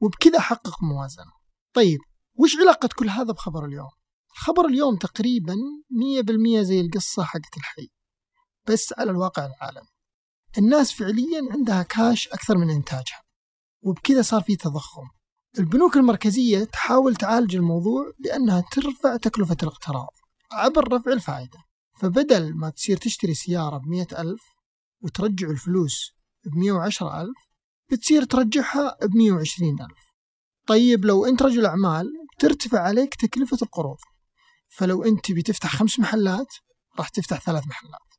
وبكذا 0.02 0.38
أحقق 0.38 0.84
موازنة. 0.84 1.32
طيب 1.74 2.00
وش 2.36 2.58
علاقة 2.62 2.90
كل 2.96 3.10
هذا 3.10 3.34
بخبر 3.34 3.66
اليوم؟ 3.66 3.90
خبر 4.28 4.66
اليوم 4.66 4.96
تقريبا 4.96 5.56
مية 5.92 6.22
بالمية 6.22 6.62
زي 6.62 6.82
القصة 6.82 7.24
حقت 7.24 7.58
الحي 7.58 7.90
بس 8.68 8.94
على 8.98 9.12
الواقع 9.12 9.46
العالمي. 9.46 9.88
الناس 10.58 10.92
فعليا 10.92 11.42
عندها 11.52 11.84
كاش 11.84 12.28
أكثر 12.28 12.58
من 12.58 12.70
إنتاجها 12.70 13.24
وبكذا 13.82 14.22
صار 14.22 14.42
في 14.42 14.56
تضخم. 14.56 15.08
البنوك 15.60 15.98
المركزية 15.98 16.64
تحاول 16.64 17.16
تعالج 17.16 17.56
الموضوع 17.56 18.12
بأنها 18.20 18.64
ترفع 18.72 19.18
تكلفة 19.18 19.58
الاقتراض 19.64 20.14
عبر 20.52 20.94
رفع 20.94 21.12
الفائدة. 21.12 21.60
فبدل 22.02 22.54
ما 22.56 22.70
تصير 22.70 22.98
تشتري 22.98 23.34
سيارة 23.34 23.78
بمئة 23.78 24.22
ألف 24.22 24.42
وترجع 25.02 25.50
الفلوس 25.50 26.12
بمئة 26.46 26.72
وعشرة 26.72 27.22
ألف 27.22 27.38
بتصير 27.92 28.24
ترجعها 28.24 28.98
بمئة 29.06 29.32
وعشرين 29.32 29.82
ألف. 29.82 30.16
طيب 30.68 31.06
لو 31.06 31.26
أنت 31.26 31.42
رجل 31.42 31.66
أعمال 31.66 32.12
ترتفع 32.40 32.80
عليك 32.80 33.16
تكلفة 33.16 33.58
القروض. 33.62 33.98
فلو 34.70 35.04
أنت 35.04 35.32
بتفتح 35.32 35.76
خمس 35.76 36.00
محلات 36.00 36.54
راح 37.00 37.10
تفتح 37.10 37.42
ثلاث 37.42 37.68
محلات 37.68 38.10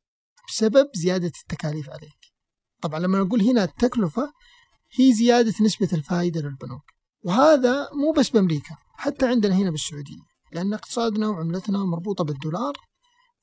بسبب 0.47 0.87
زيادة 0.95 1.31
التكاليف 1.41 1.89
عليك. 1.89 2.33
طبعا 2.81 2.99
لما 2.99 3.19
نقول 3.19 3.41
هنا 3.41 3.63
التكلفة 3.63 4.33
هي 4.99 5.13
زيادة 5.13 5.53
نسبة 5.61 5.89
الفائدة 5.93 6.41
للبنوك. 6.41 6.83
وهذا 7.23 7.89
مو 7.93 8.11
بس 8.11 8.29
بأمريكا 8.29 8.75
حتى 8.97 9.27
عندنا 9.27 9.55
هنا 9.55 9.71
بالسعودية. 9.71 10.23
لأن 10.51 10.73
اقتصادنا 10.73 11.27
وعملتنا 11.27 11.77
مربوطة 11.77 12.23
بالدولار 12.23 12.73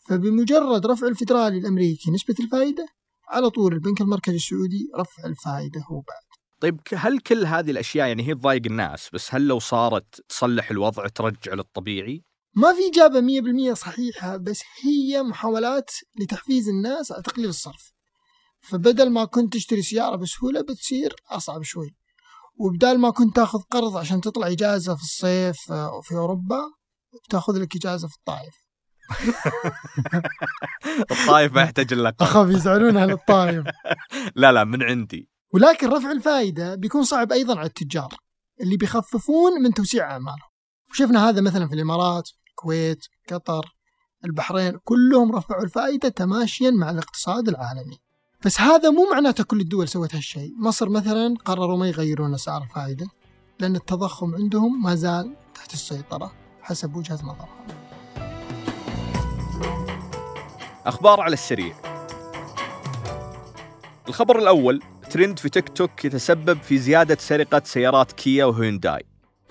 فبمجرد 0.08 0.86
رفع 0.86 1.06
الفدرالي 1.06 1.58
الأمريكي 1.58 2.10
نسبة 2.10 2.34
الفائدة 2.40 2.86
على 3.30 3.50
طول 3.50 3.72
البنك 3.72 4.00
المركزي 4.00 4.36
السعودي 4.36 4.88
رفع 4.96 5.26
الفائدة 5.26 5.80
هو 5.90 6.00
بعد 6.00 6.30
طيب 6.60 6.80
هل 6.94 7.18
كل 7.18 7.46
هذه 7.46 7.70
الأشياء 7.70 8.08
يعني 8.08 8.28
هي 8.28 8.34
تضايق 8.34 8.62
الناس؟ 8.66 9.08
بس 9.12 9.34
هل 9.34 9.46
لو 9.46 9.58
صارت 9.58 10.20
تصلح 10.28 10.70
الوضع 10.70 11.06
ترجع 11.06 11.54
للطبيعي؟ 11.54 12.22
ما 12.56 12.74
في 12.74 12.88
إجابة 12.88 13.20
100% 13.20 13.74
صحيحة 13.74 14.36
بس 14.36 14.62
هي 14.84 15.22
محاولات 15.22 15.90
لتحفيز 16.20 16.68
الناس 16.68 17.12
على 17.12 17.22
تقليل 17.22 17.48
الصرف. 17.48 17.92
فبدل 18.60 19.10
ما 19.10 19.24
كنت 19.24 19.52
تشتري 19.52 19.82
سيارة 19.82 20.16
بسهولة 20.16 20.60
بتصير 20.60 21.14
أصعب 21.30 21.62
شوي. 21.62 21.96
وبدال 22.56 22.98
ما 22.98 23.10
كنت 23.10 23.36
تاخذ 23.36 23.58
قرض 23.58 23.96
عشان 23.96 24.20
تطلع 24.20 24.46
إجازة 24.46 24.94
في 24.94 25.02
الصيف 25.02 25.72
آه، 25.72 26.00
في 26.00 26.14
أوروبا 26.14 26.60
بتاخذ 27.28 27.58
لك 27.58 27.76
إجازة 27.76 28.08
في 28.08 28.14
الطائف. 28.14 28.54
الطائف 31.10 31.52
ما 31.52 31.62
يحتاج 31.62 31.92
إلا 31.92 32.14
أخاف 32.20 32.50
يزعلون 32.50 32.96
على 32.96 33.12
الطائف 33.12 33.64
لا 34.36 34.52
لا 34.52 34.64
من 34.64 34.82
عندي. 34.82 35.28
ولكن 35.52 35.88
رفع 35.88 36.12
الفائدة 36.12 36.74
بيكون 36.74 37.04
صعب 37.04 37.32
أيضا 37.32 37.58
على 37.58 37.66
التجار 37.66 38.14
اللي 38.60 38.76
بيخففون 38.76 39.62
من 39.62 39.74
توسيع 39.74 40.10
أعمالهم. 40.10 40.50
وشفنا 40.90 41.28
هذا 41.28 41.40
مثلا 41.40 41.68
في 41.68 41.74
الإمارات 41.74 42.30
الكويت 42.48 43.06
قطر 43.32 43.74
البحرين 44.24 44.78
كلهم 44.84 45.36
رفعوا 45.36 45.64
الفائدة 45.64 46.08
تماشيا 46.08 46.70
مع 46.70 46.90
الاقتصاد 46.90 47.48
العالمي. 47.48 47.98
بس 48.44 48.60
هذا 48.60 48.90
مو 48.90 49.10
معناته 49.12 49.44
كل 49.44 49.60
الدول 49.60 49.88
سوت 49.88 50.14
هالشيء. 50.14 50.52
مصر 50.58 50.88
مثلا 50.88 51.34
قرروا 51.44 51.78
ما 51.78 51.88
يغيرون 51.88 52.34
أسعار 52.34 52.62
الفائدة 52.62 53.06
لأن 53.60 53.76
التضخم 53.76 54.34
عندهم 54.34 54.82
ما 54.82 54.94
زال 54.94 55.36
تحت 55.54 55.74
السيطرة 55.74 56.32
حسب 56.62 56.96
وجهة 56.96 57.14
نظرهم. 57.14 57.79
أخبار 60.86 61.20
على 61.20 61.32
السريع. 61.32 61.74
الخبر 64.08 64.38
الأول 64.38 64.82
ترند 65.10 65.38
في 65.38 65.48
تيك 65.48 65.68
توك 65.68 66.04
يتسبب 66.04 66.62
في 66.62 66.78
زيادة 66.78 67.16
سرقة 67.20 67.62
سيارات 67.64 68.12
كيا 68.12 68.44
وهيونداي. 68.44 69.02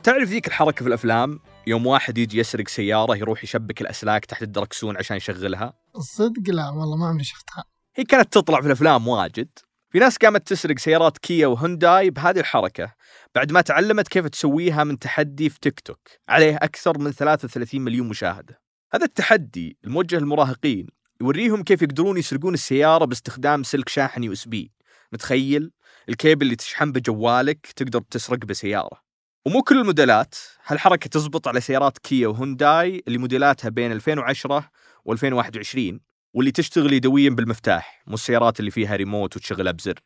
تعرف 0.03 0.29
ذيك 0.29 0.47
الحركة 0.47 0.83
في 0.83 0.87
الأفلام؟ 0.87 1.39
يوم 1.67 1.87
واحد 1.87 2.17
يجي 2.17 2.39
يسرق 2.39 2.67
سيارة 2.67 3.15
يروح 3.15 3.43
يشبك 3.43 3.81
الأسلاك 3.81 4.25
تحت 4.25 4.43
الدركسون 4.43 4.97
عشان 4.97 5.17
يشغلها. 5.17 5.73
الصدق 5.95 6.49
لا 6.49 6.69
والله 6.69 6.97
ما 6.97 7.07
عمري 7.07 7.23
شفتها. 7.23 7.63
هي 7.95 8.03
كانت 8.03 8.33
تطلع 8.33 8.61
في 8.61 8.67
الأفلام 8.67 9.07
واجد. 9.07 9.49
في 9.91 9.99
ناس 9.99 10.17
قامت 10.17 10.47
تسرق 10.47 10.77
سيارات 10.77 11.17
كيا 11.17 11.47
وهونداي 11.47 12.09
بهذه 12.09 12.39
الحركة 12.39 12.93
بعد 13.35 13.51
ما 13.51 13.61
تعلمت 13.61 14.07
كيف 14.07 14.27
تسويها 14.27 14.83
من 14.83 14.99
تحدي 14.99 15.49
في 15.49 15.59
تيك 15.59 15.79
توك. 15.79 16.09
عليه 16.29 16.55
أكثر 16.55 16.97
من 16.97 17.11
33 17.11 17.81
مليون 17.81 18.09
مشاهدة. 18.09 18.68
هذا 18.93 19.05
التحدي 19.05 19.77
الموجه 19.85 20.19
للمراهقين 20.19 20.87
يوريهم 21.21 21.63
كيف 21.63 21.81
يقدرون 21.81 22.17
يسرقون 22.17 22.53
السيارة 22.53 23.05
باستخدام 23.05 23.63
سلك 23.63 23.89
شاحن 23.89 24.23
USB. 24.23 24.71
متخيل 25.13 25.71
الكيبل 26.09 26.45
اللي 26.45 26.55
تشحن 26.55 26.91
بجوالك 26.91 27.67
تقدر 27.75 28.01
تسرق 28.01 28.37
بسيارة. 28.37 29.01
ومو 29.45 29.63
كل 29.63 29.79
الموديلات. 29.79 30.35
هالحركة 30.65 31.09
تزبط 31.09 31.47
على 31.47 31.61
سيارات 31.61 31.97
كيا 31.97 32.27
وهونداي 32.27 33.03
اللي 33.07 33.17
موديلاتها 33.17 33.69
بين 33.69 33.91
2010 33.91 34.69
و2021 35.09 35.99
واللي 36.33 36.51
تشتغل 36.51 36.93
يدويا 36.93 37.29
بالمفتاح 37.29 38.03
مو 38.07 38.13
السيارات 38.13 38.59
اللي 38.59 38.71
فيها 38.71 38.95
ريموت 38.95 39.35
وتشغلها 39.35 39.71
بزر. 39.71 39.99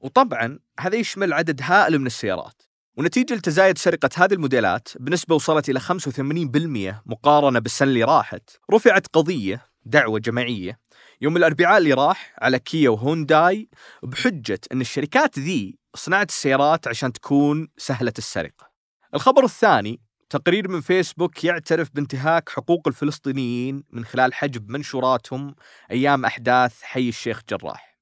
وطبعا 0.00 0.58
هذا 0.80 0.96
يشمل 0.96 1.32
عدد 1.32 1.60
هائل 1.62 1.98
من 1.98 2.06
السيارات. 2.06 2.62
ونتيجة 2.96 3.34
لتزايد 3.34 3.78
سرقة 3.78 4.08
هذه 4.16 4.32
الموديلات 4.32 4.88
بنسبة 5.00 5.34
وصلت 5.34 5.68
إلى 5.68 5.80
85% 5.80 7.02
مقارنة 7.06 7.58
بالسنة 7.58 7.88
اللي 7.88 8.04
راحت. 8.04 8.50
رفعت 8.72 9.06
قضية 9.06 9.66
دعوة 9.84 10.18
جماعية 10.18 10.78
يوم 11.20 11.36
الأربعاء 11.36 11.78
اللي 11.78 11.92
راح 11.92 12.34
على 12.38 12.58
كيا 12.58 12.90
وهونداي 12.90 13.68
بحجة 14.02 14.60
أن 14.72 14.80
الشركات 14.80 15.38
ذي 15.38 15.78
صنعت 15.94 16.28
السيارات 16.28 16.88
عشان 16.88 17.12
تكون 17.12 17.68
سهلة 17.76 18.12
السرقة. 18.18 18.70
الخبر 19.14 19.44
الثاني 19.44 20.00
تقرير 20.30 20.68
من 20.68 20.80
فيسبوك 20.80 21.44
يعترف 21.44 21.88
بانتهاك 21.94 22.48
حقوق 22.48 22.88
الفلسطينيين 22.88 23.84
من 23.90 24.04
خلال 24.04 24.34
حجب 24.34 24.70
منشوراتهم 24.70 25.54
أيام 25.90 26.24
أحداث 26.24 26.82
حي 26.82 27.08
الشيخ 27.08 27.40
جراح. 27.48 27.93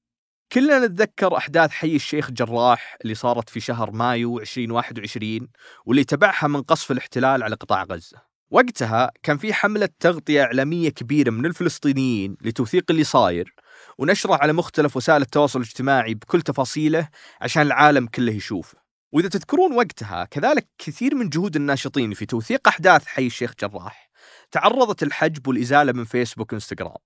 كلنا 0.53 0.79
نتذكر 0.79 1.37
أحداث 1.37 1.71
حي 1.71 1.95
الشيخ 1.95 2.31
جراح 2.31 2.97
اللي 3.03 3.15
صارت 3.15 3.49
في 3.49 3.59
شهر 3.59 3.91
مايو 3.91 4.39
2021 4.39 5.47
واللي 5.85 6.03
تبعها 6.03 6.47
من 6.47 6.61
قصف 6.61 6.91
الاحتلال 6.91 7.43
على 7.43 7.55
قطاع 7.55 7.83
غزة. 7.83 8.17
وقتها 8.51 9.11
كان 9.23 9.37
في 9.37 9.53
حملة 9.53 9.89
تغطية 9.99 10.43
إعلامية 10.43 10.89
كبيرة 10.89 11.29
من 11.29 11.45
الفلسطينيين 11.45 12.37
لتوثيق 12.41 12.83
اللي 12.89 13.03
صاير 13.03 13.55
ونشرة 13.97 14.35
على 14.35 14.53
مختلف 14.53 14.97
وسائل 14.97 15.21
التواصل 15.21 15.59
الاجتماعي 15.59 16.13
بكل 16.13 16.41
تفاصيله 16.41 17.09
عشان 17.41 17.61
العالم 17.61 18.07
كله 18.07 18.33
يشوفه. 18.33 18.77
وإذا 19.11 19.29
تذكرون 19.29 19.73
وقتها 19.73 20.25
كذلك 20.25 20.67
كثير 20.77 21.15
من 21.15 21.29
جهود 21.29 21.55
الناشطين 21.55 22.13
في 22.13 22.25
توثيق 22.25 22.67
أحداث 22.67 23.05
حي 23.05 23.25
الشيخ 23.25 23.53
جراح 23.59 24.09
تعرضت 24.51 25.03
الحجب 25.03 25.47
والإزالة 25.47 25.91
من 25.91 26.03
فيسبوك 26.03 26.51
وإنستغرام. 26.51 26.97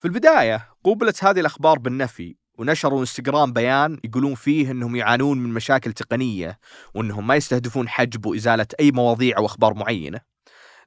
في 0.00 0.08
البداية 0.08 0.68
قوبلت 0.84 1.24
هذه 1.24 1.40
الأخبار 1.40 1.78
بالنفي 1.78 2.41
ونشروا 2.58 3.00
انستغرام 3.00 3.52
بيان 3.52 3.98
يقولون 4.04 4.34
فيه 4.34 4.70
إنهم 4.70 4.96
يعانون 4.96 5.38
من 5.38 5.50
مشاكل 5.50 5.92
تقنية 5.92 6.58
وإنهم 6.94 7.26
ما 7.26 7.36
يستهدفون 7.36 7.88
حجب 7.88 8.26
وإزالة 8.26 8.66
أي 8.80 8.90
مواضيع 8.90 9.38
أو 9.38 9.46
أخبار 9.46 9.74
معينة. 9.74 10.20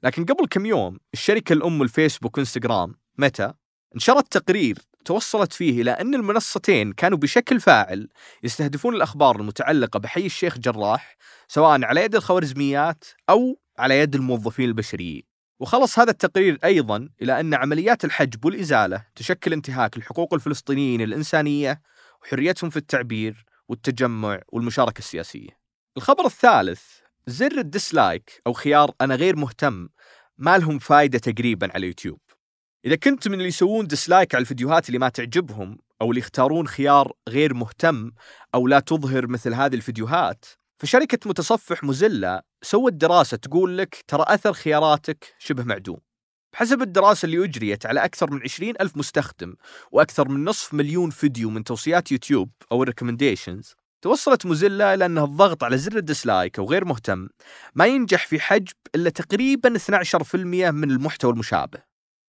لكن 0.02 0.24
قبل 0.24 0.46
كم 0.46 0.66
يوم 0.66 0.98
الشركة 1.14 1.52
الأم 1.52 1.82
الفيسبوك 1.82 2.38
وإنستغرام 2.38 2.94
متى 3.18 3.52
نشرت 3.96 4.38
تقرير 4.38 4.78
توصلت 5.04 5.52
فيه 5.52 5.82
إلى 5.82 5.90
أن 5.90 6.14
المنصتين 6.14 6.92
كانوا 6.92 7.18
بشكل 7.18 7.60
فاعل 7.60 8.08
يستهدفون 8.42 8.94
الأخبار 8.94 9.36
المتعلقة 9.36 9.98
بحي 9.98 10.26
الشيخ 10.26 10.58
جراح 10.58 11.16
سواء 11.48 11.84
على 11.84 12.04
يد 12.04 12.14
الخوارزميات 12.14 13.04
أو 13.30 13.60
على 13.78 13.98
يد 13.98 14.14
الموظفين 14.14 14.68
البشريين 14.68 15.35
وخلص 15.60 15.98
هذا 15.98 16.10
التقرير 16.10 16.58
أيضا 16.64 17.08
إلى 17.22 17.40
أن 17.40 17.54
عمليات 17.54 18.04
الحجب 18.04 18.44
والإزالة 18.44 19.04
تشكل 19.14 19.52
انتهاك 19.52 19.98
لحقوق 19.98 20.34
الفلسطينيين 20.34 21.00
الإنسانية 21.00 21.80
وحريتهم 22.22 22.70
في 22.70 22.76
التعبير 22.76 23.44
والتجمع 23.68 24.40
والمشاركة 24.48 24.98
السياسية. 24.98 25.48
الخبر 25.96 26.26
الثالث 26.26 26.82
زر 27.26 27.58
ال 27.58 27.69
dislike 27.69 28.42
أو 28.46 28.52
خيار 28.52 28.94
أنا 29.00 29.14
غير 29.14 29.36
مهتم 29.36 29.88
ما 30.38 30.58
لهم 30.58 30.78
فايدة 30.78 31.18
تقريبا 31.18 31.72
على 31.74 31.86
يوتيوب. 31.86 32.20
إذا 32.84 32.96
كنت 32.96 33.28
من 33.28 33.34
اللي 33.34 33.48
يسوون 33.48 33.86
dislike 33.86 34.34
على 34.34 34.42
الفيديوهات 34.42 34.88
اللي 34.88 34.98
ما 34.98 35.08
تعجبهم 35.08 35.78
أو 36.02 36.10
اللي 36.10 36.20
يختارون 36.20 36.68
خيار 36.68 37.12
غير 37.28 37.54
مهتم 37.54 38.12
أو 38.54 38.66
لا 38.66 38.80
تظهر 38.80 39.26
مثل 39.26 39.54
هذه 39.54 39.74
الفيديوهات 39.74 40.44
فشركة 40.78 41.28
متصفح 41.30 41.84
موزيلا 41.84 42.44
سوت 42.62 42.92
دراسة 42.92 43.36
تقول 43.36 43.78
لك 43.78 44.04
ترى 44.08 44.24
أثر 44.28 44.52
خياراتك 44.52 45.34
شبه 45.38 45.64
معدوم. 45.64 45.98
بحسب 46.52 46.82
الدراسة 46.82 47.26
اللي 47.26 47.44
أجريت 47.44 47.86
على 47.86 48.04
أكثر 48.04 48.30
من 48.30 48.40
20 48.42 48.74
ألف 48.80 48.96
مستخدم 48.96 49.54
وأكثر 49.92 50.28
من 50.28 50.44
نصف 50.44 50.74
مليون 50.74 51.10
فيديو 51.10 51.50
من 51.50 51.64
توصيات 51.64 52.12
يوتيوب 52.12 52.50
أو 52.72 52.82
ال 52.82 52.88
recommendations 52.88 53.74
توصلت 54.02 54.46
موزيلا 54.46 54.94
إلى 54.94 55.06
أن 55.06 55.18
الضغط 55.18 55.64
على 55.64 55.78
زر 55.78 55.96
ال 55.96 56.04
dislike 56.04 56.58
أو 56.58 56.64
غير 56.70 56.84
مهتم 56.84 57.28
ما 57.74 57.86
ينجح 57.86 58.26
في 58.26 58.40
حجب 58.40 58.74
إلا 58.94 59.10
تقريبا 59.10 59.78
12% 59.78 60.34
من 60.70 60.90
المحتوى 60.90 61.32
المشابه. 61.32 61.78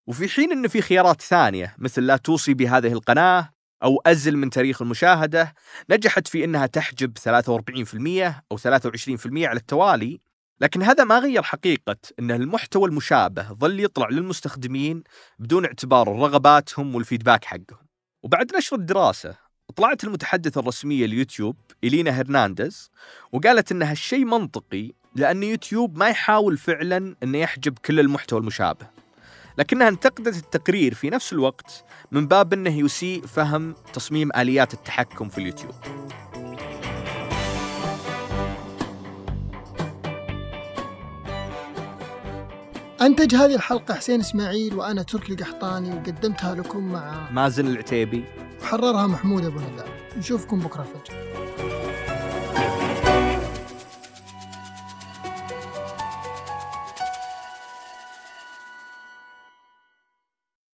وفي 0.07 0.29
حين 0.29 0.53
أن 0.53 0.69
في 0.69 0.83
خيارات 0.83 1.23
ثانية 1.23 1.75
مثل 1.79 2.03
لا 2.03 2.17
توصي 2.17 2.55
بهذه 2.55 2.93
القناة 2.93 3.51
أو 3.83 4.03
أزل 4.07 4.37
من 4.37 4.51
تاريخ 4.51 4.83
المشاهدة 4.83 5.55
نجحت 5.91 6.29
في 6.29 6.45
أنها 6.45 6.67
تحجب 6.67 7.19
43% 7.19 8.43
أو 8.53 8.59
23% 8.59 9.47
على 9.47 9.59
التوالي 9.59 10.21
لكن 10.61 10.83
هذا 10.83 11.05
ما 11.05 11.19
غير 11.19 11.43
حقيقة 11.43 11.97
أن 12.19 12.31
المحتوى 12.31 12.89
المشابه 12.89 13.53
ظل 13.53 13.81
يطلع 13.81 14.09
للمستخدمين 14.09 15.03
بدون 15.39 15.65
اعتبار 15.65 16.09
رغباتهم 16.09 16.95
والفيدباك 16.95 17.45
حقهم. 17.45 17.87
وبعد 18.23 18.57
نشر 18.57 18.77
الدراسة 18.77 19.37
طلعت 19.77 20.05
المتحدثة 20.05 20.61
الرسمية 20.61 21.07
ليوتيوب 21.07 21.57
إلينا 21.85 22.11
هرنانديز 22.11 22.91
وقالت 23.33 23.73
أن 23.73 23.83
هالشيء 23.83 24.25
منطقي 24.25 24.93
لأن 25.15 25.43
يوتيوب 25.43 25.99
ما 25.99 26.09
يحاول 26.09 26.57
فعلا 26.57 27.17
أنه 27.23 27.39
يحجب 27.39 27.79
كل 27.79 28.01
المحتوى 28.01 28.41
المشابه. 28.41 28.87
لكنها 29.59 29.89
انتقدت 29.89 30.37
التقرير 30.37 30.95
في 30.95 31.11
نفس 31.11 31.33
الوقت 31.33 31.85
من 32.13 32.27
باب 32.27 32.53
أنه 32.53 32.79
يسيء 32.79 33.27
فهم 33.27 33.75
تصميم 33.93 34.31
آليات 34.37 34.75
التحكم 34.75 35.29
في 35.29 35.39
اليوتيوب. 35.39 35.75
أنتج 43.07 43.35
هذه 43.35 43.55
الحلقة 43.55 43.95
حسين 43.95 44.21
إسماعيل 44.21 44.75
وأنا 44.75 45.03
تركي 45.03 45.33
القحطاني 45.33 45.95
وقدمتها 45.95 46.55
لكم 46.55 46.93
مع 46.93 47.31
مازن 47.31 47.67
العتيبي. 47.67 48.25
وحررها 48.63 49.07
محمود 49.07 49.45
أبو 49.45 49.59
ندى 49.59 49.83
نشوفكم 50.17 50.61
بكرة 50.61 50.83
الفجر. 50.83 51.46